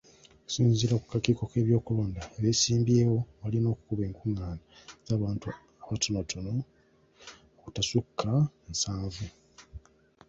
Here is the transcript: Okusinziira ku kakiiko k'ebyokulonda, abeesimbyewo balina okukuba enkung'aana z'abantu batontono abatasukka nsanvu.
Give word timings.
Okusinziira 0.39 0.95
ku 1.01 1.05
kakiiko 1.11 1.43
k'ebyokulonda, 1.51 2.21
abeesimbyewo 2.35 3.17
balina 3.41 3.67
okukuba 3.71 4.01
enkung'aana 4.09 4.63
z'abantu 5.07 5.47
batontono 5.87 6.61
abatasukka 7.59 8.29
nsanvu. 8.71 9.25